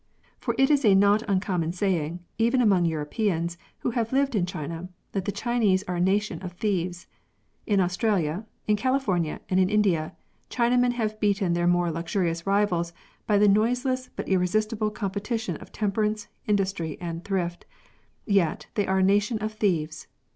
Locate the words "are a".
5.83-6.01, 18.87-19.03